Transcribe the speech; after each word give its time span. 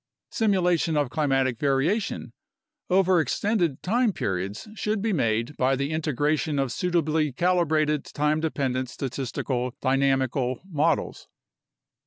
Simulation 0.31 0.97
of 0.97 1.11
climatic 1.11 1.59
variation 1.59 2.33
over 2.89 3.19
extended 3.19 3.83
time 3.83 4.11
periods 4.11 4.67
should 4.73 4.99
be 4.99 5.13
made 5.13 5.55
by 5.57 5.75
the 5.75 5.91
integration 5.91 6.57
of 6.57 6.71
suitably 6.71 7.31
calibrated 7.31 8.05
time 8.05 8.39
dependent 8.39 8.89
statistical 8.89 9.75
dynamical 9.79 10.59
models. 10.67 11.27